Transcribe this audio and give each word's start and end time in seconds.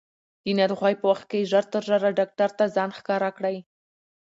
د 0.45 0.45
ناروغۍ 0.59 0.93
په 0.99 1.05
وخت 1.11 1.25
کې 1.31 1.47
ژر 1.51 1.63
تر 1.73 1.81
ژره 1.89 2.09
ډاکټر 2.19 2.49
ته 2.57 2.63
ځان 2.75 2.89
ښکاره 2.97 3.29
کړئ. 3.37 3.57